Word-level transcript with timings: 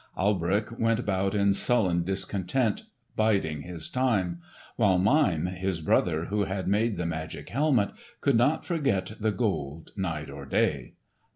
Alberich 0.17 0.79
went 0.79 0.99
about 0.99 1.35
in 1.35 1.53
sullen 1.53 2.03
discontent, 2.03 2.85
biding 3.15 3.61
his 3.61 3.87
time; 3.87 4.39
while 4.75 4.97
Mime, 4.97 5.45
his 5.45 5.79
brother 5.79 6.25
who 6.25 6.45
had 6.45 6.67
made 6.67 6.97
the 6.97 7.05
magic 7.05 7.49
helmet, 7.49 7.91
could 8.19 8.35
not 8.35 8.65
forget 8.65 9.11
the 9.19 9.31
Gold 9.31 9.91
night 9.95 10.31
or 10.31 10.47
day. 10.47 10.93